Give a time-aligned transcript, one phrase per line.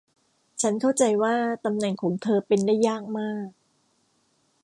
[0.61, 3.47] ฉันเข้าใจว่าตำแหน่งของเธอเป็นได้ยากมาก